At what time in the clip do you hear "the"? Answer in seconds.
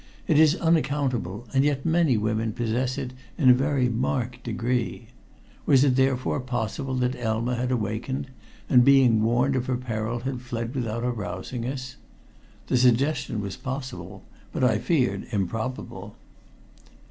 12.65-12.77